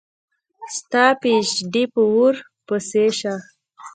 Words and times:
ستا 0.77 1.03
پي 1.19 1.29
ایچ 1.35 1.51
ډي 1.71 1.83
په 1.93 2.01
اوور 2.07 2.33
پسي 2.67 3.05
شه 3.19 3.33